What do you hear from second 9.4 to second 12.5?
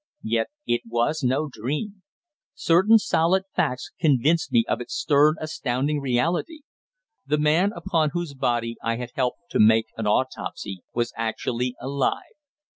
to make an autopsy was actually alive.